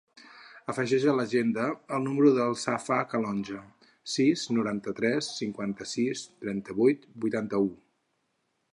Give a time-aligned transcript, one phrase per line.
[0.71, 1.65] Afegeix a l'agenda
[1.97, 3.61] el número del Safwan Calonge:
[4.15, 7.75] sis, noranta-tres, cinquanta-sis, trenta-vuit, vuitanta-u.